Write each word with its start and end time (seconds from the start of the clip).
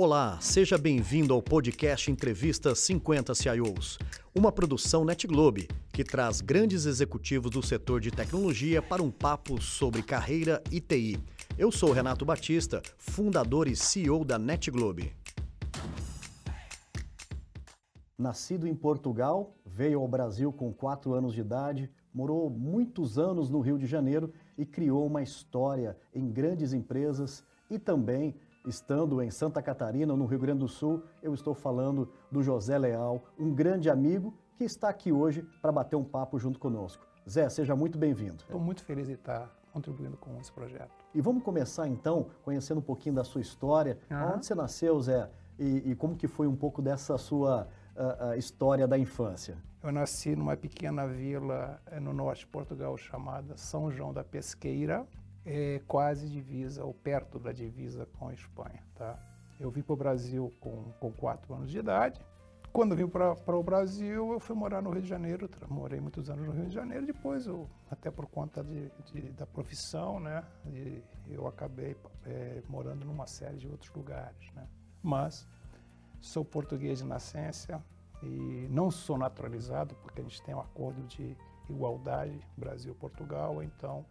Olá, 0.00 0.38
seja 0.40 0.78
bem-vindo 0.78 1.34
ao 1.34 1.42
podcast 1.42 2.08
Entrevista 2.08 2.72
50 2.72 3.34
CIOs, 3.34 3.98
uma 4.32 4.52
produção 4.52 5.04
NetGlobe 5.04 5.66
que 5.92 6.04
traz 6.04 6.40
grandes 6.40 6.86
executivos 6.86 7.50
do 7.50 7.60
setor 7.66 8.00
de 8.00 8.12
tecnologia 8.12 8.80
para 8.80 9.02
um 9.02 9.10
papo 9.10 9.60
sobre 9.60 10.00
carreira 10.00 10.62
e 10.70 10.80
TI. 10.80 11.18
Eu 11.58 11.72
sou 11.72 11.90
Renato 11.90 12.24
Batista, 12.24 12.80
fundador 12.96 13.66
e 13.66 13.74
CEO 13.74 14.24
da 14.24 14.38
NetGlobe. 14.38 15.12
Nascido 18.16 18.68
em 18.68 18.76
Portugal, 18.76 19.56
veio 19.66 19.98
ao 19.98 20.06
Brasil 20.06 20.52
com 20.52 20.72
4 20.72 21.12
anos 21.12 21.34
de 21.34 21.40
idade, 21.40 21.90
morou 22.14 22.48
muitos 22.48 23.18
anos 23.18 23.50
no 23.50 23.58
Rio 23.58 23.76
de 23.76 23.86
Janeiro 23.86 24.32
e 24.56 24.64
criou 24.64 25.04
uma 25.04 25.24
história 25.24 25.96
em 26.14 26.30
grandes 26.30 26.72
empresas 26.72 27.42
e 27.68 27.80
também 27.80 28.36
Estando 28.68 29.22
em 29.22 29.30
Santa 29.30 29.62
Catarina, 29.62 30.14
no 30.14 30.26
Rio 30.26 30.38
Grande 30.38 30.58
do 30.58 30.68
Sul, 30.68 31.02
eu 31.22 31.32
estou 31.32 31.54
falando 31.54 32.06
do 32.30 32.42
José 32.42 32.76
Leal, 32.76 33.24
um 33.38 33.54
grande 33.54 33.88
amigo 33.88 34.34
que 34.58 34.64
está 34.64 34.90
aqui 34.90 35.10
hoje 35.10 35.42
para 35.62 35.72
bater 35.72 35.96
um 35.96 36.04
papo 36.04 36.38
junto 36.38 36.58
conosco. 36.58 37.02
Zé, 37.26 37.48
seja 37.48 37.74
muito 37.74 37.96
bem-vindo. 37.96 38.42
Estou 38.42 38.60
muito 38.60 38.84
feliz 38.84 39.06
de 39.06 39.14
estar 39.14 39.50
contribuindo 39.72 40.18
com 40.18 40.38
esse 40.38 40.52
projeto. 40.52 40.90
E 41.14 41.20
vamos 41.22 41.42
começar 41.42 41.88
então 41.88 42.26
conhecendo 42.44 42.76
um 42.76 42.82
pouquinho 42.82 43.14
da 43.14 43.24
sua 43.24 43.40
história. 43.40 43.98
Uhum. 44.10 44.34
Onde 44.34 44.44
você 44.44 44.54
nasceu, 44.54 45.00
Zé? 45.00 45.30
E, 45.58 45.90
e, 45.90 45.94
como 45.94 46.14
que 46.14 46.28
foi 46.28 46.46
um 46.46 46.54
pouco 46.54 46.82
dessa 46.82 47.16
sua 47.16 47.66
uh, 47.96 48.32
uh, 48.32 48.34
história 48.38 48.86
da 48.86 48.98
infância? 48.98 49.56
Eu 49.82 49.90
nasci 49.92 50.36
numa 50.36 50.56
pequena 50.58 51.06
vila 51.06 51.80
eh, 51.86 51.98
no 51.98 52.12
norte 52.12 52.40
de 52.40 52.48
Portugal 52.48 52.96
chamada 52.98 53.56
São 53.56 53.90
João 53.90 54.12
da 54.12 54.22
Pesqueira 54.22 55.06
é 55.50 55.80
quase 55.88 56.28
divisa, 56.28 56.84
ou 56.84 56.92
perto 56.92 57.38
da 57.38 57.52
divisa 57.52 58.06
com 58.18 58.28
a 58.28 58.34
Espanha. 58.34 58.82
Tá? 58.94 59.18
Eu 59.58 59.70
vim 59.70 59.80
para 59.80 59.94
o 59.94 59.96
Brasil 59.96 60.52
com, 60.60 60.92
com 61.00 61.10
quatro 61.10 61.54
anos 61.54 61.70
de 61.70 61.78
idade. 61.78 62.20
Quando 62.70 62.94
vim 62.94 63.08
para 63.08 63.56
o 63.56 63.62
Brasil, 63.62 64.30
eu 64.30 64.38
fui 64.38 64.54
morar 64.54 64.82
no 64.82 64.90
Rio 64.90 65.00
de 65.00 65.08
Janeiro, 65.08 65.48
morei 65.70 66.00
muitos 66.00 66.28
anos 66.28 66.46
no 66.46 66.52
Rio 66.52 66.66
de 66.66 66.74
Janeiro. 66.74 67.06
Depois, 67.06 67.46
eu, 67.46 67.66
até 67.90 68.10
por 68.10 68.26
conta 68.26 68.62
de, 68.62 68.92
de, 69.06 69.22
da 69.32 69.46
profissão, 69.46 70.20
né, 70.20 70.44
de, 70.66 71.02
eu 71.26 71.46
acabei 71.46 71.96
é, 72.26 72.62
morando 72.68 73.06
numa 73.06 73.26
série 73.26 73.56
de 73.56 73.66
outros 73.66 73.90
lugares. 73.94 74.52
Né? 74.54 74.68
Mas 75.02 75.48
sou 76.20 76.44
português 76.44 76.98
de 76.98 77.06
nascença 77.06 77.82
e 78.22 78.68
não 78.70 78.90
sou 78.90 79.16
naturalizado, 79.16 79.94
porque 80.02 80.20
a 80.20 80.24
gente 80.24 80.42
tem 80.42 80.54
um 80.54 80.60
acordo 80.60 81.02
de 81.04 81.34
igualdade 81.70 82.38
Brasil-Portugal, 82.54 83.62
então 83.62 84.04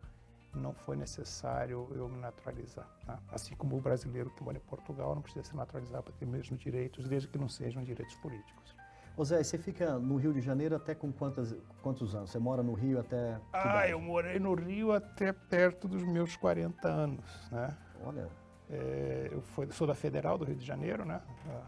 não 0.54 0.74
foi 0.74 0.96
necessário 0.96 1.88
eu 1.92 2.08
me 2.10 2.20
naturalizar. 2.20 2.88
Tá? 3.06 3.20
Assim 3.32 3.56
como 3.56 3.78
o 3.78 3.82
brasileiro 3.82 4.30
que 4.32 4.44
mora 4.44 4.58
em 4.58 4.62
Portugal 4.62 5.14
não 5.16 5.22
precisa 5.22 5.44
se 5.44 5.56
naturalizar 5.56 6.02
para 6.02 6.14
ter 6.14 6.26
mesmos 6.26 6.60
direitos, 6.60 7.08
desde 7.08 7.28
que 7.28 7.38
não 7.38 7.50
sejam 7.50 7.84
direitos 7.84 8.16
políticos. 8.16 8.76
Ô 9.16 9.26
Zé, 9.26 9.44
você 9.44 9.58
fica 9.58 9.98
no 9.98 10.16
Rio 10.18 10.32
de 10.32 10.42
Janeiro 10.42 10.76
até 10.76 10.94
com 10.94 11.12
quantos, 11.12 11.56
quantos 11.82 12.14
anos? 12.14 12.30
Você 12.30 12.38
mora 12.38 12.62
no 12.62 12.74
Rio 12.74 13.00
até. 13.00 13.40
Ah, 13.52 13.88
eu 13.88 14.00
morei 14.00 14.40
no 14.40 14.54
Rio 14.54 14.92
até 14.92 15.34
perto 15.34 15.88
dos 15.88 16.04
meus 16.04 16.36
40 16.36 16.88
anos, 16.88 17.50
né? 17.52 17.76
Olha. 18.04 18.30
É, 18.70 19.30
eu 19.32 19.42
fui, 19.42 19.72
sou 19.72 19.88
da 19.88 19.96
Federal 19.96 20.38
do 20.38 20.44
Rio 20.44 20.56
de 20.56 20.66
Janeiro, 20.66 21.06
né? 21.06 21.22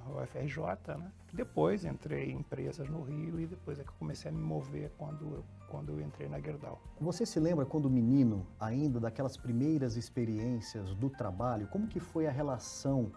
A 0.05 0.21
UFRJ, 0.21 0.97
né? 0.97 1.11
Depois 1.31 1.85
entrei 1.85 2.31
em 2.31 2.39
empresas 2.39 2.89
no 2.89 3.01
Rio 3.03 3.39
e 3.39 3.47
depois 3.47 3.79
é 3.79 3.83
que 3.83 3.89
eu 3.89 3.95
comecei 3.97 4.29
a 4.29 4.33
me 4.33 4.41
mover 4.41 4.91
quando 4.97 5.35
eu, 5.35 5.45
quando 5.69 5.91
eu 5.91 6.01
entrei 6.01 6.27
na 6.27 6.39
Gerdau. 6.39 6.81
Você 6.99 7.25
se 7.25 7.39
lembra 7.39 7.65
quando 7.65 7.89
menino, 7.89 8.45
ainda 8.59 8.99
daquelas 8.99 9.37
primeiras 9.37 9.95
experiências 9.95 10.93
do 10.95 11.09
trabalho, 11.09 11.67
como 11.67 11.87
que 11.87 11.99
foi 11.99 12.27
a 12.27 12.31
relação 12.31 13.11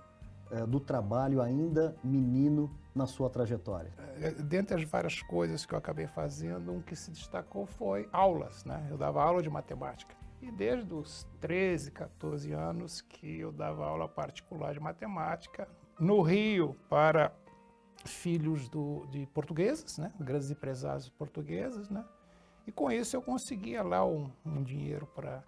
é, 0.51 0.67
do 0.67 0.79
trabalho 0.79 1.41
ainda 1.41 1.97
menino 2.05 2.71
na 2.95 3.07
sua 3.07 3.31
trajetória? 3.31 3.91
É, 4.21 4.31
dentre 4.31 4.77
as 4.77 4.85
várias 4.85 5.23
coisas 5.23 5.65
que 5.65 5.75
eu 5.75 5.79
acabei 5.79 6.07
fazendo, 6.07 6.73
um 6.73 6.83
que 6.83 6.95
se 6.95 7.11
destacou 7.11 7.67
foi 7.67 8.09
aulas, 8.13 8.65
né? 8.65 8.87
Eu 8.91 8.99
dava 8.99 9.23
aula 9.23 9.43
de 9.43 9.49
matemática. 9.49 10.15
E 10.41 10.51
desde 10.51 10.93
os 10.93 11.27
13, 11.41 11.91
14 11.93 12.53
anos 12.53 13.01
que 13.01 13.39
eu 13.41 13.53
dava 13.53 13.87
aula 13.87 14.09
particular 14.09 14.75
de 14.75 14.81
matemática 14.81 15.69
no 15.99 16.21
Rio 16.21 16.77
para 16.89 17.33
filhos 18.05 18.69
do, 18.69 19.07
de 19.07 19.27
portugueses, 19.27 19.99
né? 19.99 20.13
grandes 20.19 20.51
empresários 20.51 21.09
portugueses, 21.09 21.89
né? 21.89 22.05
E 22.67 22.73
com 22.73 22.91
isso 22.91 23.17
eu 23.17 23.23
conseguia 23.23 23.83
lá 23.83 24.05
um, 24.05 24.31
um 24.45 24.63
dinheiro 24.63 25.07
para 25.15 25.43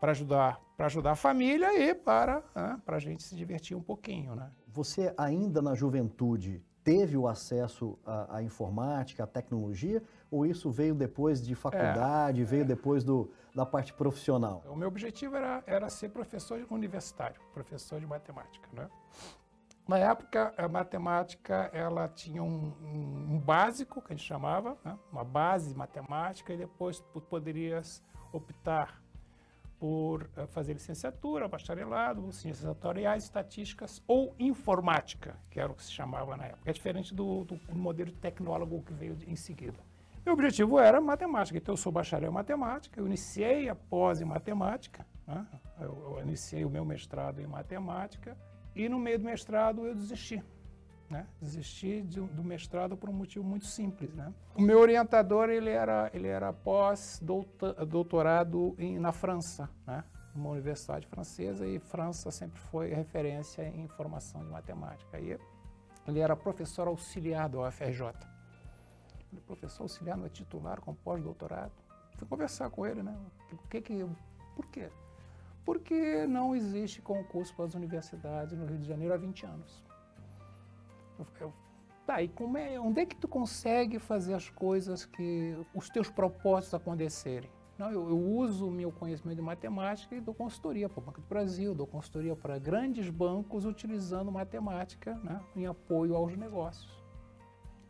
para 0.00 0.12
ajudar 0.12 0.60
para 0.76 0.86
ajudar 0.86 1.12
a 1.12 1.16
família 1.16 1.76
e 1.76 1.94
para 1.94 2.42
né, 2.54 2.80
para 2.84 2.96
a 2.96 3.00
gente 3.00 3.22
se 3.22 3.34
divertir 3.34 3.76
um 3.76 3.82
pouquinho, 3.82 4.34
né? 4.34 4.50
Você 4.68 5.12
ainda 5.16 5.60
na 5.60 5.74
juventude 5.74 6.62
teve 6.84 7.16
o 7.16 7.26
acesso 7.26 7.98
à, 8.06 8.36
à, 8.36 8.42
informática, 8.42 9.24
à 9.24 9.26
tecnologia, 9.26 10.02
ou 10.30 10.46
isso 10.46 10.70
veio 10.70 10.94
depois 10.94 11.44
de 11.44 11.54
faculdade, 11.54 12.40
é, 12.40 12.44
veio 12.44 12.62
é. 12.62 12.64
depois 12.64 13.04
do, 13.04 13.30
da 13.54 13.66
parte 13.66 13.92
profissional? 13.92 14.62
O 14.66 14.74
meu 14.74 14.88
objetivo 14.88 15.36
era, 15.36 15.62
era 15.66 15.90
ser 15.90 16.08
professor 16.08 16.64
universitário, 16.70 17.40
professor 17.52 18.00
de 18.00 18.06
matemática, 18.06 18.66
né? 18.72 18.88
Na 19.88 19.96
época, 19.96 20.52
a 20.58 20.68
matemática 20.68 21.70
ela 21.72 22.08
tinha 22.08 22.42
um, 22.42 22.74
um, 22.82 23.40
básico, 23.40 24.02
que 24.02 24.12
a 24.12 24.16
gente 24.16 24.26
chamava, 24.26 24.76
né? 24.84 24.98
uma 25.10 25.24
base 25.24 25.74
matemática, 25.74 26.52
e 26.52 26.58
depois 26.58 27.00
poderias 27.30 28.04
optar 28.30 29.02
por 29.78 30.28
eh, 30.36 30.46
fazer 30.48 30.74
licenciatura, 30.74 31.48
bacharelado, 31.48 32.30
ciências 32.32 32.66
atuariais, 32.66 33.24
estatísticas 33.24 34.02
ou 34.06 34.34
informática, 34.38 35.38
que 35.48 35.58
era 35.58 35.72
o 35.72 35.74
que 35.74 35.82
se 35.82 35.92
chamava 35.92 36.36
na 36.36 36.44
época. 36.44 36.68
É 36.68 36.72
diferente 36.74 37.14
do, 37.14 37.44
do 37.44 37.58
modelo 37.74 38.10
de 38.10 38.18
tecnólogo 38.18 38.82
que 38.82 38.92
veio 38.92 39.16
em 39.26 39.36
seguida. 39.36 39.78
Meu 40.22 40.34
objetivo 40.34 40.78
era 40.78 41.00
matemática, 41.00 41.56
então 41.56 41.72
eu 41.72 41.78
sou 41.78 41.90
bacharel 41.90 42.30
em 42.30 42.34
matemática, 42.34 43.00
eu 43.00 43.06
iniciei 43.06 43.70
a 43.70 43.74
pós 43.74 44.20
em 44.20 44.26
matemática, 44.26 45.06
né? 45.26 45.46
eu, 45.80 46.16
eu 46.16 46.22
iniciei 46.22 46.66
o 46.66 46.68
meu 46.68 46.84
mestrado 46.84 47.40
em 47.40 47.46
matemática 47.46 48.36
e 48.78 48.88
no 48.88 48.98
meio 48.98 49.18
do 49.18 49.24
mestrado 49.24 49.84
eu 49.84 49.94
desisti. 49.94 50.42
Né? 51.10 51.26
Desisti 51.40 52.02
de, 52.02 52.20
do 52.20 52.44
mestrado 52.44 52.96
por 52.96 53.10
um 53.10 53.12
motivo 53.12 53.44
muito 53.44 53.66
simples. 53.66 54.14
Né? 54.14 54.32
O 54.54 54.62
meu 54.62 54.78
orientador 54.78 55.50
ele 55.50 55.70
era, 55.70 56.08
ele 56.14 56.28
era 56.28 56.52
pós-doutorado 56.52 58.76
na 59.00 59.10
França, 59.10 59.68
né? 59.86 60.04
uma 60.34 60.50
universidade 60.50 61.06
francesa, 61.08 61.66
e 61.66 61.78
França 61.80 62.30
sempre 62.30 62.60
foi 62.60 62.92
referência 62.94 63.66
em 63.66 63.88
formação 63.88 64.44
de 64.44 64.50
matemática. 64.50 65.18
E 65.18 65.36
ele 66.06 66.20
era 66.20 66.36
professor 66.36 66.86
auxiliar 66.86 67.48
da 67.48 67.66
UFRJ. 67.66 68.12
Ele, 69.32 69.40
professor 69.40 69.84
auxiliar 69.84 70.14
não 70.16 70.26
é 70.26 70.28
titular 70.28 70.80
com 70.80 70.94
pós-doutorado. 70.94 71.72
Fui 72.16 72.28
conversar 72.28 72.70
com 72.70 72.86
ele, 72.86 73.02
né? 73.02 73.18
Que, 73.68 73.80
que, 73.80 74.06
por 74.54 74.66
quê? 74.66 74.88
Porque 75.68 76.26
não 76.26 76.56
existe 76.56 77.02
concurso 77.02 77.54
para 77.54 77.66
as 77.66 77.74
universidades 77.74 78.56
no 78.56 78.64
Rio 78.64 78.78
de 78.78 78.88
Janeiro 78.88 79.12
há 79.12 79.18
20 79.18 79.44
anos. 79.44 79.84
Eu, 81.38 81.52
tá, 82.06 82.22
e 82.22 82.28
como 82.28 82.56
é, 82.56 82.80
onde 82.80 83.02
é 83.02 83.04
que 83.04 83.14
tu 83.14 83.28
consegue 83.28 83.98
fazer 83.98 84.32
as 84.32 84.48
coisas 84.48 85.04
que 85.04 85.54
os 85.74 85.90
teus 85.90 86.08
propósitos 86.08 86.72
acontecerem? 86.72 87.50
Não, 87.76 87.90
eu, 87.90 88.08
eu 88.08 88.18
uso 88.18 88.66
o 88.66 88.70
meu 88.70 88.90
conhecimento 88.90 89.36
de 89.36 89.42
matemática 89.42 90.16
e 90.16 90.22
dou 90.22 90.34
consultoria 90.34 90.88
para 90.88 91.00
o 91.00 91.04
Banco 91.04 91.20
do 91.20 91.26
Brasil, 91.26 91.74
dou 91.74 91.86
consultoria 91.86 92.34
para 92.34 92.58
grandes 92.58 93.10
bancos 93.10 93.66
utilizando 93.66 94.32
matemática 94.32 95.16
né, 95.16 95.38
em 95.54 95.66
apoio 95.66 96.16
aos 96.16 96.34
negócios. 96.34 96.97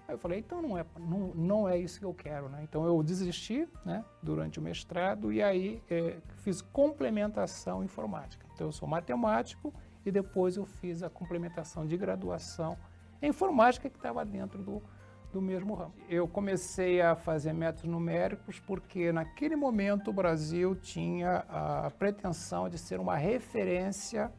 Aí 0.08 0.14
eu 0.14 0.19
falei, 0.19 0.38
então 0.38 0.62
não 0.62 0.78
é, 0.78 0.86
não, 0.98 1.19
não 1.34 1.69
é 1.69 1.76
isso 1.76 1.98
que 1.98 2.04
eu 2.06 2.14
quero. 2.14 2.48
Né? 2.48 2.60
Então 2.62 2.86
eu 2.86 3.02
desisti 3.02 3.69
né, 3.84 4.02
durante 4.22 4.58
o 4.58 4.62
mestrado 4.62 5.30
e 5.30 5.42
aí 5.42 5.82
é, 5.91 6.16
fiz 6.38 6.62
complementação 6.62 7.84
informática. 7.84 8.47
Então 8.54 8.68
eu 8.68 8.72
sou 8.72 8.88
matemático 8.88 9.70
e 10.06 10.10
depois 10.10 10.56
eu 10.56 10.64
fiz 10.64 11.02
a 11.02 11.10
complementação 11.10 11.86
de 11.86 11.94
graduação 11.98 12.78
a 13.21 13.27
informática 13.27 13.91
que 13.91 13.97
estava 13.97 14.24
dentro 14.24 14.62
do, 14.62 14.83
do 15.30 15.42
mesmo 15.42 15.74
ramo. 15.74 15.92
Eu 16.09 16.27
comecei 16.27 17.03
a 17.03 17.15
fazer 17.15 17.53
métodos 17.53 17.91
numéricos 17.91 18.59
porque 18.60 19.12
naquele 19.12 19.56
momento 19.56 20.09
o 20.09 20.12
Brasil 20.12 20.74
tinha 20.74 21.44
a 21.50 21.91
pretensão 21.98 22.66
de 22.66 22.78
ser 22.78 22.98
uma 22.98 23.16
referência 23.16 24.33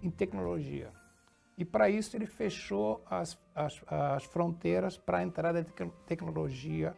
em 0.00 0.10
tecnologia. 0.10 0.92
E 1.58 1.64
para 1.64 1.90
isso 1.90 2.16
ele 2.16 2.24
fechou 2.26 3.02
as, 3.10 3.38
as, 3.54 3.82
as 3.86 4.24
fronteiras 4.24 4.96
para 4.96 5.18
a 5.18 5.22
entrada 5.22 5.62
de 5.62 5.70
tecnologia 6.06 6.96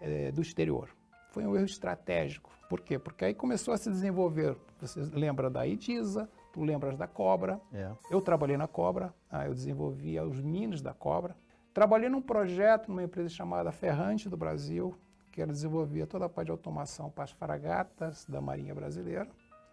eh, 0.00 0.32
do 0.32 0.40
exterior. 0.40 0.88
Foi 1.30 1.46
um 1.46 1.54
erro 1.54 1.66
estratégico. 1.66 2.50
Por 2.68 2.80
quê? 2.80 2.98
Porque 2.98 3.26
aí 3.26 3.34
começou 3.34 3.74
a 3.74 3.76
se 3.76 3.90
desenvolver, 3.90 4.56
você 4.80 5.00
lembra 5.12 5.50
da 5.50 5.66
IDISA, 5.66 6.28
Tu 6.56 6.64
lembras 6.64 6.96
da 6.96 7.06
Cobra? 7.06 7.60
É. 7.70 7.92
Eu 8.10 8.18
trabalhei 8.22 8.56
na 8.56 8.66
Cobra, 8.66 9.12
ah, 9.30 9.44
eu 9.44 9.52
desenvolvia 9.52 10.24
os 10.24 10.40
minis 10.40 10.80
da 10.80 10.94
Cobra. 10.94 11.36
Trabalhei 11.74 12.08
num 12.08 12.22
projeto 12.22 12.88
numa 12.88 13.02
empresa 13.02 13.28
chamada 13.28 13.70
Ferrante 13.70 14.26
do 14.26 14.38
Brasil, 14.38 14.96
que 15.30 15.42
ela 15.42 15.52
desenvolvia 15.52 16.06
toda 16.06 16.24
a 16.24 16.28
parte 16.30 16.46
de 16.46 16.52
automação 16.52 17.10
para 17.10 17.24
as 17.24 17.30
fragatas 17.30 18.24
da 18.24 18.40
Marinha 18.40 18.74
Brasileira. 18.74 19.28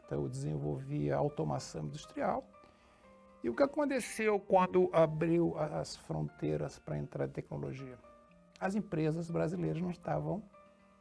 Então 0.05 0.23
eu 0.23 0.27
desenvolvia 0.27 1.15
automação 1.15 1.85
industrial. 1.85 2.43
E 3.43 3.49
o 3.49 3.53
que 3.53 3.61
aconteceu 3.61 4.39
quando 4.39 4.89
abriu 4.93 5.57
as 5.57 5.97
fronteiras 5.97 6.79
para 6.79 6.97
entrar 6.97 7.25
em 7.25 7.29
tecnologia? 7.29 7.97
As 8.57 8.73
empresas 8.73 9.29
brasileiras 9.29 9.81
não 9.81 9.91
estavam 9.91 10.41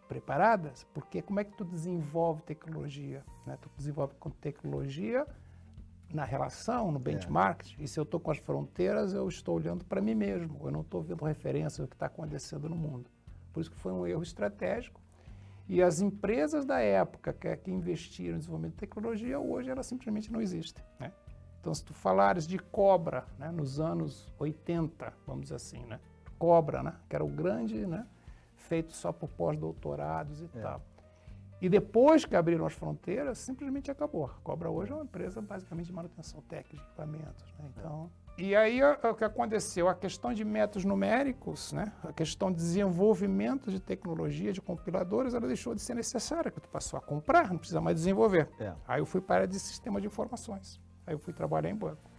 preparadas, 0.08 0.84
porque 0.92 1.22
como 1.22 1.38
é 1.38 1.44
que 1.44 1.56
tu 1.56 1.64
desenvolve 1.64 2.42
tecnologia? 2.42 3.24
Né? 3.46 3.56
Tu 3.60 3.70
desenvolve 3.76 4.14
com 4.16 4.28
tecnologia 4.28 5.24
na 6.12 6.24
relação, 6.24 6.90
no 6.90 6.98
benchmark, 6.98 7.62
é. 7.78 7.84
e 7.84 7.88
se 7.88 7.98
eu 7.98 8.02
estou 8.02 8.18
com 8.18 8.32
as 8.32 8.38
fronteiras, 8.38 9.14
eu 9.14 9.28
estou 9.28 9.56
olhando 9.56 9.84
para 9.84 10.00
mim 10.00 10.14
mesmo, 10.14 10.58
eu 10.64 10.70
não 10.72 10.82
estou 10.82 11.00
vendo 11.00 11.24
referência 11.24 11.82
ao 11.82 11.88
que 11.88 11.94
está 11.94 12.06
acontecendo 12.06 12.68
no 12.68 12.76
mundo. 12.76 13.08
Por 13.52 13.60
isso 13.60 13.70
que 13.70 13.78
foi 13.78 13.92
um 13.92 14.04
erro 14.04 14.22
estratégico. 14.22 15.00
E 15.68 15.80
as 15.80 16.00
empresas 16.00 16.66
da 16.66 16.80
época 16.80 17.32
que, 17.32 17.56
que 17.56 17.70
investiram 17.70 18.34
em 18.34 18.38
desenvolvimento 18.38 18.72
de 18.72 18.80
tecnologia, 18.80 19.38
hoje 19.38 19.70
elas 19.70 19.86
simplesmente 19.86 20.30
não 20.30 20.40
existem. 20.40 20.84
Né? 20.98 21.12
Então, 21.62 21.72
se 21.72 21.84
tu 21.84 21.94
falares 21.94 22.44
de 22.44 22.58
Cobra, 22.58 23.24
né, 23.38 23.48
nos 23.52 23.78
anos 23.78 24.34
80, 24.36 25.12
vamos 25.24 25.42
dizer 25.44 25.54
assim, 25.54 25.84
né? 25.84 26.00
Cobra, 26.36 26.82
né, 26.82 26.92
que 27.08 27.14
era 27.14 27.24
o 27.24 27.28
grande, 27.28 27.86
né, 27.86 28.04
feito 28.56 28.92
só 28.92 29.12
por 29.12 29.28
pós-doutorados 29.28 30.40
e 30.40 30.50
é. 30.56 30.60
tal. 30.60 30.82
E 31.60 31.68
depois 31.68 32.24
que 32.24 32.34
abriram 32.34 32.66
as 32.66 32.72
fronteiras, 32.72 33.38
simplesmente 33.38 33.92
acabou. 33.92 34.24
A 34.24 34.34
Cobra 34.42 34.68
hoje 34.68 34.90
é 34.90 34.94
uma 34.96 35.04
empresa 35.04 35.40
basicamente 35.40 35.86
de 35.86 35.92
manutenção 35.92 36.40
técnica 36.40 36.74
de 36.78 36.82
equipamentos. 36.82 37.54
Né? 37.56 37.70
Então, 37.76 38.10
e 38.36 38.56
aí 38.56 38.82
o 38.82 39.14
que 39.14 39.22
aconteceu? 39.22 39.88
A 39.88 39.94
questão 39.94 40.34
de 40.34 40.44
métodos 40.44 40.84
numéricos, 40.84 41.72
né? 41.72 41.92
a 42.02 42.12
questão 42.12 42.50
de 42.50 42.56
desenvolvimento 42.56 43.70
de 43.70 43.78
tecnologia, 43.78 44.52
de 44.52 44.60
compiladores, 44.60 45.32
ela 45.32 45.46
deixou 45.46 45.76
de 45.76 45.80
ser 45.80 45.94
necessária, 45.94 46.50
porque 46.50 46.66
tu 46.66 46.72
passou 46.72 46.98
a 46.98 47.00
comprar, 47.00 47.50
não 47.50 47.58
precisa 47.58 47.80
mais 47.80 47.98
desenvolver. 47.98 48.50
É. 48.58 48.74
Aí 48.88 49.00
eu 49.00 49.06
fui 49.06 49.20
para 49.20 49.34
a 49.34 49.38
área 49.42 49.48
de 49.48 49.60
sistema 49.60 50.00
de 50.00 50.08
informações. 50.08 50.80
Aí 51.06 51.14
eu 51.14 51.18
fui 51.18 51.32
trabalhar 51.32 51.70
em 51.70 51.76
banco. 51.76 52.12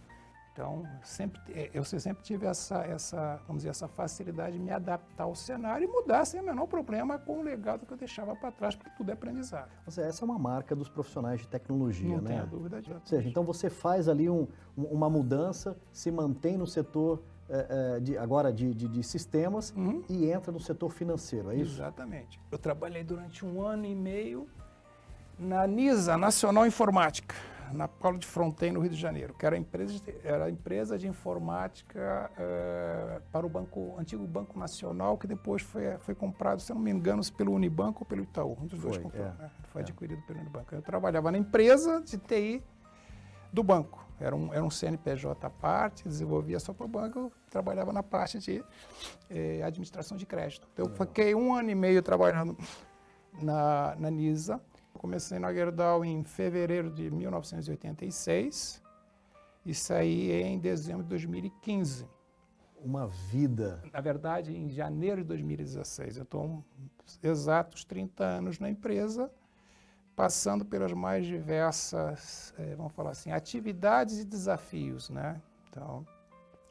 Então, 0.54 0.84
sempre, 1.02 1.40
é, 1.52 1.68
eu 1.74 1.84
sempre 1.84 2.22
tive 2.22 2.46
essa, 2.46 2.76
essa, 2.84 3.40
vamos 3.44 3.62
dizer, 3.62 3.70
essa 3.70 3.88
facilidade 3.88 4.56
de 4.56 4.62
me 4.62 4.70
adaptar 4.70 5.24
ao 5.24 5.34
cenário 5.34 5.84
e 5.84 5.88
mudar 5.88 6.24
sem 6.24 6.40
o 6.40 6.44
menor 6.44 6.68
problema 6.68 7.18
com 7.18 7.40
o 7.40 7.42
legado 7.42 7.84
que 7.84 7.92
eu 7.92 7.96
deixava 7.96 8.36
para 8.36 8.52
trás, 8.52 8.76
porque 8.76 8.92
tudo 8.96 9.10
é 9.10 9.14
aprendizado. 9.14 9.68
Essa 9.84 10.02
é 10.02 10.24
uma 10.24 10.38
marca 10.38 10.76
dos 10.76 10.88
profissionais 10.88 11.40
de 11.40 11.48
tecnologia, 11.48 12.08
Não 12.08 12.22
né? 12.22 12.30
Não 12.30 12.36
tenho 12.36 12.46
dúvida 12.46 12.80
disso. 12.80 13.00
Ou 13.00 13.06
seja, 13.06 13.28
então 13.28 13.42
você 13.42 13.68
faz 13.68 14.08
ali 14.08 14.30
um, 14.30 14.46
uma 14.76 15.10
mudança, 15.10 15.76
se 15.90 16.12
mantém 16.12 16.56
no 16.56 16.68
setor 16.68 17.20
é, 17.48 17.96
é, 17.96 18.00
de, 18.00 18.16
agora 18.16 18.52
de, 18.52 18.72
de, 18.72 18.86
de 18.86 19.02
sistemas 19.02 19.74
uhum. 19.76 20.04
e 20.08 20.30
entra 20.30 20.52
no 20.52 20.60
setor 20.60 20.90
financeiro, 20.90 21.50
é 21.50 21.56
isso? 21.56 21.74
Exatamente. 21.74 22.40
Eu 22.52 22.58
trabalhei 22.58 23.02
durante 23.02 23.44
um 23.44 23.60
ano 23.60 23.86
e 23.86 23.94
meio 23.94 24.48
na 25.38 25.66
NISA, 25.66 26.16
Nacional 26.16 26.66
Informática 26.66 27.34
na 27.72 27.88
Paulo 27.88 28.18
de 28.18 28.26
Fronten, 28.26 28.72
no 28.72 28.80
Rio 28.80 28.90
de 28.90 28.96
Janeiro, 28.96 29.34
que 29.34 29.44
era 29.44 29.56
a 29.56 29.58
empresa 29.58 29.92
de, 29.98 30.14
era 30.22 30.48
empresa 30.48 30.98
de 30.98 31.08
informática 31.08 32.30
uh, 32.32 33.20
para 33.32 33.44
o 33.44 33.48
banco, 33.48 33.96
antigo 33.98 34.26
Banco 34.26 34.58
Nacional, 34.58 35.18
que 35.18 35.26
depois 35.26 35.62
foi, 35.62 35.98
foi 35.98 36.14
comprado, 36.14 36.60
se 36.60 36.72
não 36.72 36.80
me 36.80 36.90
engano, 36.90 37.20
pelo 37.32 37.52
Unibanco 37.52 38.00
ou 38.00 38.06
pelo 38.06 38.22
Itaú. 38.22 38.56
Um 38.60 38.66
dos 38.66 38.80
foi, 38.80 38.90
dois 38.90 39.02
comprou, 39.02 39.26
é, 39.26 39.28
né? 39.30 39.50
Foi 39.72 39.82
é. 39.82 39.84
adquirido 39.84 40.22
pelo 40.22 40.40
Unibanco. 40.40 40.74
Eu 40.74 40.82
trabalhava 40.82 41.30
na 41.32 41.38
empresa 41.38 42.00
de 42.00 42.16
TI 42.18 42.62
do 43.52 43.62
banco. 43.62 44.04
Era 44.20 44.34
um, 44.36 44.54
era 44.54 44.62
um 44.62 44.70
CNPJ 44.70 45.44
à 45.44 45.50
parte, 45.50 46.08
desenvolvia 46.08 46.60
só 46.60 46.72
para 46.72 46.86
o 46.86 46.88
banco, 46.88 47.18
eu 47.18 47.32
trabalhava 47.50 47.92
na 47.92 48.02
parte 48.02 48.38
de 48.38 48.64
eh, 49.28 49.60
administração 49.64 50.16
de 50.16 50.24
crédito. 50.24 50.68
Então, 50.72 50.86
eu 50.86 50.94
fiquei 50.94 51.34
um 51.34 51.52
ano 51.52 51.70
e 51.70 51.74
meio 51.74 52.00
trabalhando 52.00 52.56
na, 53.42 53.96
na 53.98 54.10
NISA, 54.12 54.60
Comecei 55.04 55.38
na 55.38 55.52
Gerdau 55.52 56.02
em 56.02 56.24
fevereiro 56.24 56.90
de 56.90 57.10
1986 57.10 58.82
e 59.66 59.74
saí 59.74 60.32
em 60.32 60.58
dezembro 60.58 61.02
de 61.02 61.10
2015. 61.10 62.08
Uma 62.82 63.06
vida. 63.06 63.82
Na 63.92 64.00
verdade, 64.00 64.56
em 64.56 64.70
janeiro 64.70 65.20
de 65.20 65.28
2016. 65.28 66.16
Eu 66.16 66.22
estou 66.22 66.64
exatos 67.22 67.84
30 67.84 68.24
anos 68.24 68.58
na 68.58 68.70
empresa, 68.70 69.30
passando 70.16 70.64
pelas 70.64 70.94
mais 70.94 71.26
diversas, 71.26 72.54
é, 72.56 72.74
vamos 72.74 72.94
falar 72.94 73.10
assim, 73.10 73.30
atividades 73.30 74.20
e 74.20 74.24
desafios, 74.24 75.10
né? 75.10 75.38
Então, 75.68 76.06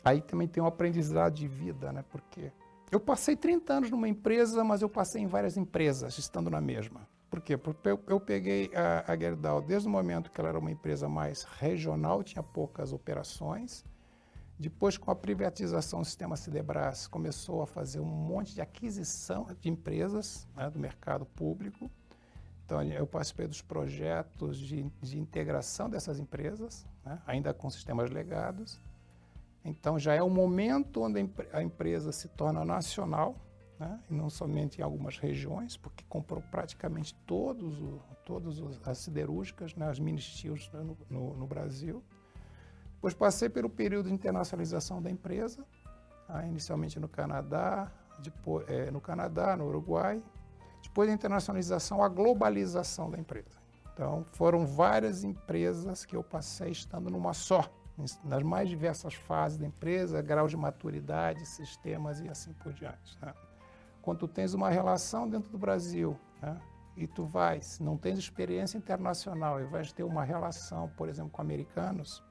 aí 0.04 0.24
também 0.24 0.48
tem 0.48 0.64
um 0.64 0.66
aprendizado 0.66 1.36
de 1.36 1.48
vida, 1.48 1.94
né? 1.94 2.04
Porque 2.10 2.52
eu 2.92 3.00
passei 3.00 3.36
30 3.36 3.74
anos 3.74 3.92
numa 3.92 4.10
empresa, 4.10 4.64
mas 4.64 4.82
eu 4.82 4.90
passei 4.90 5.22
em 5.22 5.28
várias 5.28 5.56
empresas, 5.56 6.18
estando 6.18 6.50
na 6.50 6.60
mesma. 6.60 7.13
Por 7.34 7.42
quê? 7.42 7.58
Porque 7.58 7.90
eu, 7.90 8.20
peguei 8.20 8.70
a, 8.76 9.12
a 9.12 9.18
Gerdau 9.18 9.60
desde 9.60 9.88
o 9.88 9.92
momento 9.92 10.30
que 10.30 10.40
ela 10.40 10.50
era 10.50 10.60
uma 10.60 10.70
empresa 10.70 11.10
mais 11.10 11.42
regional, 11.42 12.22
tinha 12.22 12.44
poucas 12.44 12.94
operações. 12.94 13.84
Depois, 14.60 15.00
com 15.00 15.10
a 15.10 15.16
privatização 15.16 16.02
do 16.02 16.06
sistema 16.06 16.38
Cidebras, 16.38 17.08
começou 17.08 17.64
a 17.64 17.66
fazer 17.66 18.00
um 18.00 18.06
monte 18.06 18.54
de 18.54 18.62
aquisição 18.62 19.48
de 19.60 19.68
empresas 19.68 20.48
né, 20.56 20.70
do 20.70 20.78
mercado 20.78 21.26
público. 21.26 21.90
Então, 22.68 22.84
eu 22.84 23.08
participei 23.08 23.48
dos 23.48 23.64
projetos 23.64 24.60
de, 24.60 24.84
de 25.02 25.18
integração 25.18 25.90
dessas 25.90 26.20
empresas, 26.20 26.86
né, 27.04 27.20
ainda 27.26 27.52
com 27.52 27.68
sistemas 27.68 28.12
legados. 28.12 28.80
Então, 29.66 29.98
já 29.98 30.14
é 30.14 30.22
o 30.22 30.30
momento 30.30 31.02
onde 31.02 31.28
a 31.52 31.64
empresa 31.64 32.12
se 32.12 32.28
torna 32.28 32.64
nacional, 32.64 33.36
né? 33.80 34.00
e 34.10 34.14
não 34.14 34.30
somente 34.30 34.80
em 34.80 34.84
algumas 34.84 35.18
regiões, 35.18 35.78
porque 35.78 36.04
comprou 36.08 36.42
praticamente 36.52 37.16
todos, 37.26 37.80
o, 37.80 38.02
todos 38.26 38.60
os, 38.60 38.80
as 38.86 38.98
siderúrgicas, 39.00 39.76
né? 39.76 39.90
as 39.90 40.00
mini 40.00 40.22
steels 40.22 40.70
né? 40.74 40.82
no, 40.82 40.98
no, 41.10 41.38
no, 41.38 41.48
Brasil. 41.48 42.04
Depois 42.96 43.14
passei 43.14 43.50
pelo 43.50 43.70
período 43.70 44.08
de 44.08 44.14
internacionalização 44.14 45.02
da 45.02 45.10
empresa, 45.10 45.66
ah, 46.28 46.46
inicialmente 46.46 47.00
no 47.00 47.08
Canadá, 47.08 47.92
depois, 48.20 48.68
é, 48.70 48.90
no 48.92 49.02
Canadá, 49.02 49.58
no 49.58 49.68
Uruguai, 49.68 50.24
depois 50.82 51.08
da 51.10 51.14
internacionalização, 51.14 52.04
a 52.04 52.08
globalização 52.08 53.10
da 53.10 53.18
empresa. 53.18 53.64
Então, 53.94 54.26
foram 54.32 54.66
várias 54.66 55.24
empresas 55.24 56.06
que 56.06 56.16
eu 56.16 56.24
passei 56.24 56.72
estando 56.72 57.10
numa 57.10 57.34
só, 57.34 57.72
nas 58.24 58.42
mais 58.42 58.68
diversas 58.68 59.14
fases 59.14 59.58
da 59.58 59.68
empresa, 59.68 60.22
grau 60.22 60.48
de 60.48 60.58
maturidade, 60.58 61.46
sistemas 61.46 62.20
e 62.20 62.28
assim 62.28 62.54
por 62.54 62.74
diante. 62.74 63.18
Né? 63.22 63.34
Quando 64.04 64.20
tu 64.20 64.28
tens 64.28 64.54
uma 64.54 64.70
relação 64.70 65.28
dentro 65.28 65.50
do 65.50 65.58
Brasil, 65.58 66.20
né, 66.42 66.60
e 66.96 67.08
tu 67.08 67.26
vais, 67.26 67.80
não 67.80 67.98
tens 67.98 68.20
experiência 68.20 68.78
internacional 68.78 69.60
e 69.60 69.64
vais 69.64 69.92
ter 69.92 70.04
uma 70.04 70.24
relação, 70.24 70.90
por 70.96 71.10
exemplo, 71.10 71.32
com 71.32 71.42
americanos, 71.42 72.24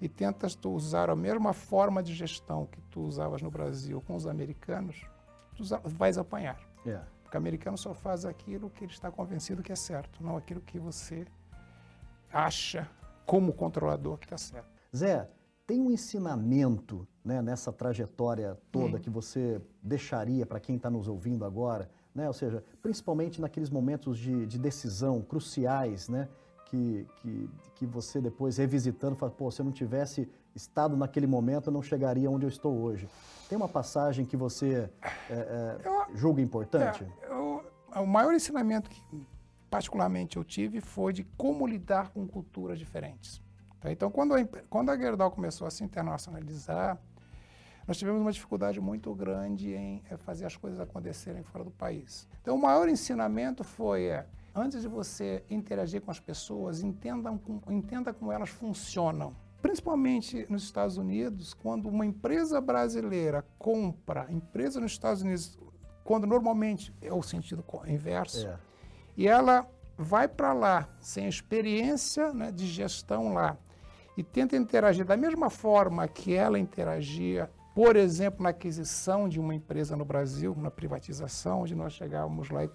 e 0.00 0.08
tentas 0.08 0.54
tu 0.54 0.70
usar 0.70 1.10
a 1.10 1.14
mesma 1.14 1.52
forma 1.52 2.02
de 2.02 2.14
gestão 2.14 2.66
que 2.66 2.80
tu 2.90 3.02
usavas 3.02 3.42
no 3.42 3.50
Brasil 3.50 4.00
com 4.00 4.16
os 4.16 4.26
americanos, 4.26 5.06
tu 5.54 5.62
vais 5.84 6.16
apanhar. 6.16 6.58
Yeah. 6.84 7.06
É. 7.06 7.20
Porque 7.22 7.36
o 7.36 7.38
americano 7.38 7.78
só 7.78 7.94
faz 7.94 8.24
aquilo 8.24 8.70
que 8.70 8.82
ele 8.82 8.92
está 8.92 9.10
convencido 9.10 9.62
que 9.62 9.70
é 9.70 9.76
certo, 9.76 10.24
não 10.24 10.36
aquilo 10.36 10.60
que 10.60 10.80
você 10.80 11.26
acha 12.32 12.88
como 13.26 13.52
controlador 13.52 14.16
que 14.18 14.24
está 14.24 14.38
certo. 14.38 14.68
Zé, 14.96 15.28
tem 15.70 15.80
um 15.80 15.88
ensinamento 15.88 17.06
né, 17.24 17.40
nessa 17.40 17.72
trajetória 17.72 18.58
toda 18.72 18.96
hum. 18.96 19.00
que 19.00 19.08
você 19.08 19.62
deixaria 19.80 20.44
para 20.44 20.58
quem 20.58 20.74
está 20.74 20.90
nos 20.90 21.06
ouvindo 21.06 21.44
agora? 21.44 21.88
Né? 22.12 22.26
Ou 22.26 22.32
seja, 22.32 22.64
principalmente 22.82 23.40
naqueles 23.40 23.70
momentos 23.70 24.18
de, 24.18 24.46
de 24.46 24.58
decisão 24.58 25.22
cruciais, 25.22 26.08
né? 26.08 26.28
Que, 26.66 27.06
que, 27.16 27.50
que 27.76 27.86
você 27.86 28.20
depois 28.20 28.56
revisitando 28.56 29.14
fala, 29.14 29.30
pô, 29.30 29.48
se 29.50 29.60
eu 29.60 29.64
não 29.64 29.72
tivesse 29.72 30.28
estado 30.56 30.96
naquele 30.96 31.26
momento, 31.26 31.68
eu 31.68 31.72
não 31.72 31.82
chegaria 31.82 32.28
onde 32.28 32.46
eu 32.46 32.48
estou 32.48 32.76
hoje. 32.76 33.08
Tem 33.48 33.56
uma 33.56 33.68
passagem 33.68 34.24
que 34.24 34.36
você 34.36 34.90
é, 35.28 35.32
é, 35.32 35.78
eu, 35.84 36.16
julga 36.16 36.42
importante? 36.42 37.04
É, 37.22 37.30
eu, 37.30 37.64
o 37.94 38.06
maior 38.06 38.34
ensinamento 38.34 38.90
que 38.90 39.26
particularmente 39.68 40.36
eu 40.36 40.42
tive 40.42 40.80
foi 40.80 41.12
de 41.12 41.22
como 41.36 41.64
lidar 41.64 42.10
com 42.10 42.26
culturas 42.26 42.76
diferentes. 42.76 43.40
Tá? 43.80 43.90
Então, 43.90 44.10
quando 44.10 44.34
a, 44.34 44.44
quando 44.68 44.90
a 44.90 44.96
Gerdau 44.96 45.30
começou 45.30 45.66
a 45.66 45.70
se 45.70 45.82
internacionalizar, 45.82 46.98
nós 47.86 47.96
tivemos 47.96 48.20
uma 48.20 48.30
dificuldade 48.30 48.80
muito 48.80 49.12
grande 49.14 49.74
em 49.74 50.02
é, 50.08 50.16
fazer 50.16 50.44
as 50.44 50.56
coisas 50.56 50.78
acontecerem 50.78 51.42
fora 51.42 51.64
do 51.64 51.70
país. 51.70 52.28
Então, 52.42 52.54
o 52.54 52.60
maior 52.60 52.88
ensinamento 52.88 53.64
foi, 53.64 54.04
é, 54.04 54.26
antes 54.54 54.82
de 54.82 54.88
você 54.88 55.42
interagir 55.50 56.00
com 56.02 56.10
as 56.10 56.20
pessoas, 56.20 56.82
entenda, 56.82 57.36
entenda 57.68 58.12
como 58.12 58.30
elas 58.30 58.50
funcionam. 58.50 59.34
Principalmente 59.62 60.46
nos 60.48 60.62
Estados 60.62 60.96
Unidos, 60.96 61.52
quando 61.52 61.88
uma 61.88 62.06
empresa 62.06 62.60
brasileira 62.60 63.44
compra 63.58 64.26
empresa 64.30 64.80
nos 64.80 64.92
Estados 64.92 65.22
Unidos, 65.22 65.58
quando 66.04 66.26
normalmente 66.26 66.94
é 67.02 67.12
o 67.12 67.22
sentido 67.22 67.64
inverso, 67.86 68.46
é. 68.46 68.58
e 69.16 69.28
ela 69.28 69.68
vai 69.98 70.26
para 70.26 70.52
lá 70.54 70.88
sem 70.98 71.28
experiência 71.28 72.32
né, 72.32 72.50
de 72.50 72.66
gestão 72.66 73.34
lá 73.34 73.58
e 74.20 74.22
tenta 74.22 74.54
interagir 74.54 75.06
da 75.06 75.16
mesma 75.16 75.48
forma 75.48 76.06
que 76.06 76.34
ela 76.34 76.58
interagia, 76.58 77.50
por 77.74 77.96
exemplo, 77.96 78.42
na 78.42 78.50
aquisição 78.50 79.26
de 79.26 79.40
uma 79.40 79.54
empresa 79.54 79.96
no 79.96 80.04
Brasil, 80.04 80.54
na 80.58 80.70
privatização, 80.70 81.62
onde 81.62 81.74
nós 81.74 81.94
chegávamos 81.94 82.50
lá 82.50 82.62
e 82.62 82.70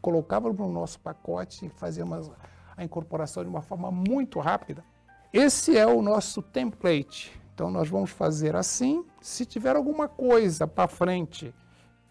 colocávamos 0.00 0.56
no 0.56 0.68
nosso 0.68 1.00
pacote 1.00 1.66
e 1.66 1.68
fazíamos 1.68 2.30
a 2.76 2.84
incorporação 2.84 3.42
de 3.42 3.50
uma 3.50 3.60
forma 3.60 3.90
muito 3.90 4.38
rápida. 4.38 4.84
esse 5.32 5.76
é 5.76 5.84
o 5.84 6.00
nosso 6.00 6.40
template. 6.40 7.38
Então 7.52 7.68
nós 7.68 7.88
vamos 7.88 8.10
fazer 8.10 8.54
assim. 8.54 9.04
Se 9.20 9.44
tiver 9.44 9.74
alguma 9.74 10.06
coisa 10.06 10.68
para 10.68 10.86
frente 10.86 11.52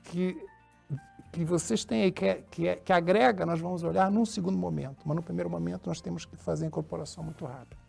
que, 0.03 0.37
que 1.31 1.45
vocês 1.45 1.85
têm 1.85 2.03
aí 2.03 2.11
que, 2.11 2.43
que, 2.51 2.75
que 2.75 2.91
agrega, 2.91 3.45
nós 3.45 3.61
vamos 3.61 3.83
olhar 3.83 4.11
num 4.11 4.25
segundo 4.25 4.57
momento. 4.57 4.97
Mas 5.05 5.15
no 5.15 5.23
primeiro 5.23 5.49
momento 5.49 5.87
nós 5.87 6.01
temos 6.01 6.25
que 6.25 6.35
fazer 6.35 6.65
a 6.65 6.67
incorporação 6.67 7.23
muito 7.23 7.45
rápida. 7.45 7.88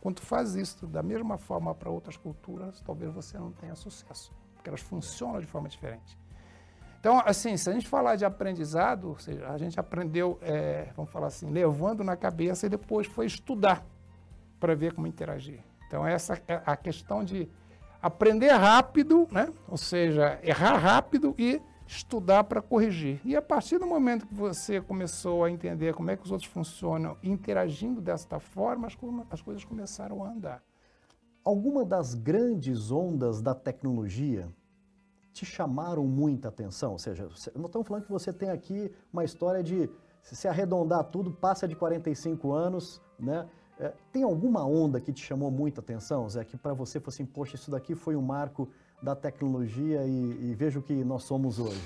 Quando 0.00 0.20
faz 0.20 0.54
isso 0.54 0.86
da 0.86 1.02
mesma 1.02 1.38
forma 1.38 1.74
para 1.74 1.90
outras 1.90 2.16
culturas, 2.16 2.80
talvez 2.82 3.12
você 3.12 3.38
não 3.38 3.50
tenha 3.52 3.74
sucesso, 3.74 4.32
porque 4.54 4.68
elas 4.68 4.80
funcionam 4.80 5.40
de 5.40 5.46
forma 5.46 5.68
diferente. 5.68 6.16
Então, 7.00 7.22
assim, 7.24 7.56
se 7.56 7.70
a 7.70 7.72
gente 7.72 7.88
falar 7.88 8.16
de 8.16 8.24
aprendizado, 8.24 9.08
ou 9.08 9.18
seja, 9.18 9.48
a 9.48 9.56
gente 9.56 9.78
aprendeu, 9.78 10.38
é, 10.42 10.88
vamos 10.96 11.10
falar 11.10 11.28
assim, 11.28 11.48
levando 11.50 12.02
na 12.02 12.16
cabeça 12.16 12.66
e 12.66 12.68
depois 12.68 13.06
foi 13.06 13.26
estudar 13.26 13.84
para 14.58 14.74
ver 14.74 14.92
como 14.92 15.06
interagir. 15.06 15.60
Então, 15.86 16.06
essa 16.06 16.40
é 16.48 16.60
a 16.66 16.76
questão 16.76 17.24
de 17.24 17.48
aprender 18.02 18.50
rápido, 18.50 19.28
né? 19.30 19.48
ou 19.68 19.76
seja, 19.76 20.38
errar 20.42 20.76
rápido 20.76 21.34
e 21.38 21.60
estudar 21.88 22.44
para 22.44 22.60
corrigir. 22.60 23.18
E 23.24 23.34
a 23.34 23.40
partir 23.40 23.78
do 23.78 23.86
momento 23.86 24.26
que 24.26 24.34
você 24.34 24.78
começou 24.78 25.42
a 25.42 25.50
entender 25.50 25.94
como 25.94 26.10
é 26.10 26.16
que 26.16 26.22
os 26.22 26.30
outros 26.30 26.50
funcionam, 26.50 27.16
interagindo 27.22 28.00
desta 28.00 28.38
forma, 28.38 28.86
as, 28.86 28.96
as 29.30 29.40
coisas 29.40 29.64
começaram 29.64 30.22
a 30.22 30.28
andar. 30.30 30.62
Alguma 31.42 31.86
das 31.86 32.14
grandes 32.14 32.90
ondas 32.90 33.40
da 33.40 33.54
tecnologia 33.54 34.52
te 35.32 35.46
chamaram 35.46 36.06
muita 36.06 36.48
atenção? 36.48 36.92
Ou 36.92 36.98
seja, 36.98 37.24
nós 37.24 37.46
estamos 37.46 37.88
falando 37.88 38.04
que 38.04 38.12
você 38.12 38.34
tem 38.34 38.50
aqui 38.50 38.92
uma 39.10 39.24
história 39.24 39.62
de, 39.62 39.88
se 40.22 40.46
arredondar 40.46 41.04
tudo, 41.04 41.32
passa 41.32 41.66
de 41.66 41.74
45 41.74 42.52
anos, 42.52 43.00
né? 43.18 43.48
É, 43.80 43.92
tem 44.12 44.24
alguma 44.24 44.66
onda 44.66 45.00
que 45.00 45.12
te 45.12 45.24
chamou 45.24 45.50
muita 45.50 45.80
atenção, 45.80 46.28
Zé, 46.28 46.44
que 46.44 46.56
para 46.56 46.74
você 46.74 46.98
foi 46.98 47.12
assim, 47.12 47.24
poxa, 47.24 47.54
isso 47.54 47.70
daqui 47.70 47.94
foi 47.94 48.16
um 48.16 48.22
marco 48.22 48.68
da 49.00 49.14
tecnologia 49.14 50.04
e, 50.04 50.50
e 50.50 50.54
veja 50.54 50.80
o 50.80 50.82
que 50.82 50.92
nós 51.04 51.22
somos 51.22 51.60
hoje? 51.60 51.80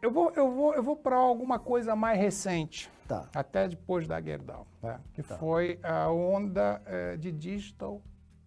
Eu 0.00 0.10
vou, 0.10 0.30
eu 0.30 0.50
vou, 0.50 0.74
eu 0.74 0.82
vou 0.82 0.96
para 0.96 1.16
alguma 1.16 1.58
coisa 1.58 1.94
mais 1.94 2.18
recente, 2.18 2.90
tá. 3.06 3.28
até 3.34 3.68
depois 3.68 4.06
da 4.06 4.20
Gerdau, 4.20 4.66
né? 4.82 5.00
que 5.12 5.22
tá. 5.22 5.36
foi 5.36 5.78
a 5.82 6.10
onda 6.10 6.80
eh, 6.86 7.16
de 7.16 7.32
digital 7.32 8.00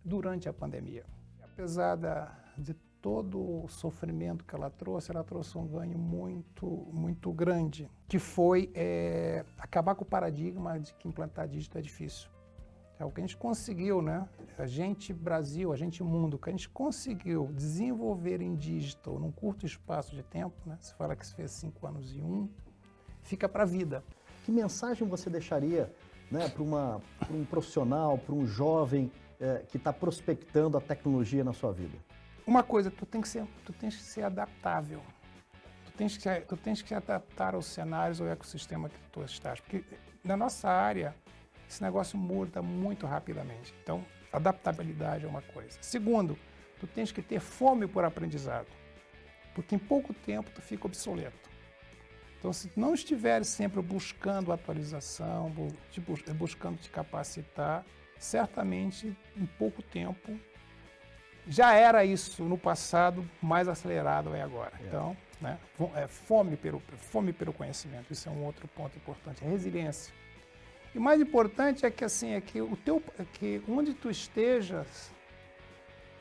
durante 0.04 0.48
a 0.48 0.54
pandemia. 0.54 1.06
Apesar 1.44 1.96
da, 1.96 2.32
de 2.58 2.74
todo 3.02 3.64
o 3.64 3.68
sofrimento 3.68 4.46
que 4.46 4.56
ela 4.56 4.70
trouxe, 4.70 5.12
ela 5.12 5.24
trouxe 5.24 5.58
um 5.58 5.68
ganho 5.68 5.98
muito, 5.98 6.66
muito 6.92 7.32
grande, 7.32 7.90
que 8.08 8.20
foi 8.20 8.72
é, 8.74 9.44
acabar 9.58 9.96
com 9.96 10.04
o 10.04 10.08
paradigma 10.08 10.80
de 10.80 10.94
que 10.96 11.08
implantar 11.08 11.48
digital 11.48 11.80
é 11.80 11.84
difícil. 11.84 12.30
É 13.00 13.06
o 13.06 13.12
que 13.12 13.22
a 13.22 13.24
gente 13.24 13.38
conseguiu, 13.38 14.02
né? 14.02 14.28
A 14.58 14.66
gente 14.66 15.14
Brasil, 15.14 15.72
a 15.72 15.78
gente 15.78 16.04
mundo, 16.04 16.34
o 16.34 16.38
que 16.38 16.50
a 16.50 16.52
gente 16.52 16.68
conseguiu 16.68 17.50
desenvolver 17.54 18.42
em 18.42 18.56
digital 18.56 19.18
num 19.18 19.32
curto 19.32 19.66
espaço 19.66 20.14
de 20.14 20.22
tempo, 20.22 20.58
né? 20.66 20.78
Você 20.82 20.94
fala 20.96 21.16
que 21.16 21.26
se 21.26 21.34
fez 21.34 21.52
cinco 21.52 21.88
anos 21.88 22.14
e 22.14 22.22
um, 22.22 22.50
fica 23.24 23.48
para 23.48 23.64
a 23.64 23.66
vida. 23.66 24.04
Que 24.44 24.52
mensagem 24.52 25.08
você 25.08 25.30
deixaria 25.30 25.90
né, 26.30 26.50
para 26.50 26.62
um 26.62 27.46
profissional, 27.46 28.18
para 28.18 28.36
um 28.36 28.46
jovem 28.46 29.10
é, 29.40 29.64
que 29.68 29.78
está 29.78 29.94
prospectando 29.94 30.78
a 30.78 30.82
tecnologia 30.82 31.44
na 31.44 31.54
sua 31.54 31.72
vida? 31.72 31.98
Uma 32.46 32.64
coisa, 32.64 32.92
tu 32.92 33.06
tem 33.06 33.22
que 33.22 33.30
ser, 33.30 33.48
tu 33.64 33.72
tens 33.72 33.96
que 33.96 34.02
ser 34.02 34.24
adaptável. 34.24 35.02
Tu 35.86 35.92
tens 35.94 36.18
que, 36.18 36.42
tu 36.42 36.58
tens 36.58 36.82
que 36.82 36.94
adaptar 36.94 37.56
aos 37.56 37.66
cenários, 37.66 38.20
ao 38.20 38.28
ecossistema 38.28 38.90
que 38.90 39.00
tu 39.12 39.24
estás. 39.24 39.62
Porque 39.62 39.86
na 40.22 40.36
nossa 40.36 40.68
área, 40.68 41.16
esse 41.70 41.82
negócio 41.84 42.18
muda 42.18 42.62
muito 42.62 43.06
rapidamente. 43.06 43.74
Então, 43.84 44.04
adaptabilidade 44.34 45.26
é 45.26 45.28
uma 45.28 45.42
coisa. 45.42 45.78
Segundo, 45.82 46.38
tu 46.80 46.88
tens 46.88 47.12
que 47.12 47.22
ter 47.22 47.40
fome 47.40 47.88
por 47.88 48.04
aprendizado, 48.04 48.68
porque 49.54 49.76
em 49.76 49.80
pouco 49.80 50.14
tempo 50.14 50.50
tu 50.50 50.62
fica 50.62 50.88
obsoleto. 50.88 51.50
Então, 52.40 52.52
se 52.54 52.72
não 52.76 52.94
estiver 52.94 53.44
sempre 53.44 53.82
buscando 53.82 54.52
atualização, 54.52 55.54
buscando 56.36 56.78
te 56.78 56.90
capacitar, 56.90 57.86
certamente 58.18 59.16
em 59.36 59.46
pouco 59.46 59.84
tempo 59.84 60.40
já 61.48 61.74
era 61.74 62.06
isso 62.06 62.44
no 62.44 62.58
passado, 62.58 63.28
mais 63.42 63.68
acelerado 63.68 64.34
é 64.34 64.42
agora. 64.42 64.72
É. 64.80 64.88
Então, 64.88 65.18
né, 65.42 65.58
é 65.96 66.08
fome 66.08 66.56
pelo 66.56 66.80
fome 66.80 67.34
pelo 67.34 67.52
conhecimento. 67.52 68.12
Isso 68.12 68.30
é 68.30 68.32
um 68.32 68.44
outro 68.46 68.68
ponto 68.70 68.96
importante. 68.98 69.44
resiliência. 69.44 70.14
E 71.00 71.02
mais 71.02 71.22
importante 71.22 71.86
é 71.86 71.90
que 71.90 72.04
assim 72.04 72.32
é 72.34 72.42
que 72.42 72.62
o 72.62 72.76
teu, 72.76 73.02
é 73.18 73.24
que 73.24 73.64
onde 73.70 73.94
tu 73.94 74.10
estejas, 74.10 75.10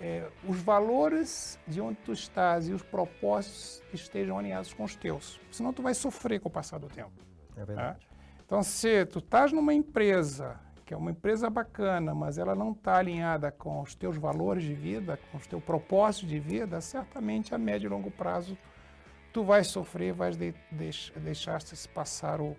é, 0.01 0.29
os 0.49 0.61
valores 0.61 1.59
de 1.67 1.81
onde 1.81 1.99
tu 2.05 2.13
estás 2.13 2.69
e 2.69 2.73
os 2.73 2.81
propósitos 2.81 3.83
estejam 3.93 4.39
alinhados 4.39 4.73
com 4.73 4.85
os 4.85 4.95
teus. 4.95 5.41
Senão 5.51 5.73
tu 5.73 5.83
vai 5.83 5.95
sofrer 5.95 6.39
com 6.39 6.49
o 6.49 6.53
passar 6.53 6.79
do 6.79 6.87
tempo. 6.87 7.11
É 7.57 7.65
verdade. 7.65 7.99
Tá? 7.99 8.07
Então, 8.47 8.63
se 8.63 9.05
tu 9.07 9.19
estás 9.19 9.51
numa 9.51 9.75
empresa 9.75 10.61
que 10.87 10.95
é 10.95 10.97
uma 10.97 11.11
empresa 11.11 11.51
bacana, 11.51 12.15
mas 12.15 12.39
ela 12.39 12.55
não 12.55 12.71
está 12.71 12.99
alinhada 12.99 13.51
com 13.51 13.83
os 13.83 13.97
teus 13.97 14.17
valores 14.17 14.63
de 14.63 14.75
vida, 14.75 15.19
com 15.33 15.39
os 15.39 15.47
teus 15.49 15.63
propósitos 15.65 16.29
de 16.29 16.39
vida, 16.39 16.81
certamente 16.81 17.53
a 17.53 17.59
médio 17.59 17.89
e 17.89 17.91
longo 17.91 18.13
prazo 18.13 18.57
tu 19.33 19.43
vais 19.45 19.67
sofrer, 19.67 20.13
vais 20.13 20.37
de, 20.37 20.55
de, 20.71 20.91
deixar-se 21.17 21.89
passar 21.89 22.41
o, 22.41 22.57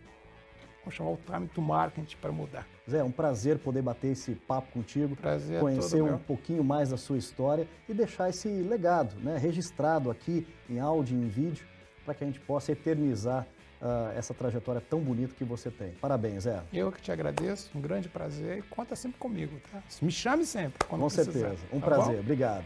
vamos 0.89 0.95
chamar 0.95 1.11
o 1.11 1.17
time 1.17 1.47
to 1.47 1.61
market 1.61 2.15
para 2.15 2.31
mudar. 2.31 2.67
Zé, 2.89 2.99
é 2.99 3.03
um 3.03 3.11
prazer 3.11 3.59
poder 3.59 3.81
bater 3.81 4.09
esse 4.09 4.33
papo 4.33 4.71
contigo, 4.71 5.15
prazer 5.15 5.57
é 5.57 5.59
conhecer 5.59 6.01
um 6.01 6.05
meu. 6.05 6.19
pouquinho 6.19 6.63
mais 6.63 6.89
da 6.89 6.97
sua 6.97 7.17
história 7.17 7.67
e 7.87 7.93
deixar 7.93 8.29
esse 8.29 8.47
legado 8.47 9.15
né, 9.21 9.37
registrado 9.37 10.09
aqui 10.09 10.47
em 10.69 10.79
áudio 10.79 11.17
e 11.17 11.21
em 11.23 11.27
vídeo 11.27 11.65
para 12.03 12.13
que 12.13 12.23
a 12.23 12.27
gente 12.27 12.39
possa 12.39 12.71
eternizar 12.71 13.45
uh, 13.81 14.17
essa 14.17 14.33
trajetória 14.33 14.81
tão 14.81 14.99
bonita 14.99 15.35
que 15.35 15.43
você 15.43 15.69
tem. 15.69 15.91
Parabéns, 16.01 16.43
Zé. 16.43 16.61
Eu 16.73 16.91
que 16.91 17.01
te 17.01 17.11
agradeço, 17.11 17.69
um 17.75 17.81
grande 17.81 18.09
prazer 18.09 18.57
e 18.57 18.61
conta 18.63 18.95
sempre 18.95 19.19
comigo, 19.19 19.59
tá? 19.71 19.83
Me 20.01 20.11
chame 20.11 20.45
sempre 20.45 20.87
quando 20.87 21.01
Com 21.01 21.07
precisar. 21.07 21.31
certeza, 21.31 21.63
um 21.71 21.79
tá 21.79 21.85
prazer, 21.85 22.15
bom? 22.15 22.21
obrigado. 22.21 22.65